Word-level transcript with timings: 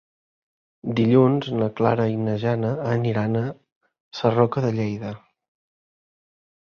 Dilluns 0.99 1.49
na 1.59 1.67
Clara 1.81 2.07
i 2.13 2.17
na 2.29 2.33
Jana 2.45 2.73
aniran 2.95 3.37
a 3.43 3.47
Sarroca 4.21 4.65
de 4.67 4.73
Lleida. 4.79 5.13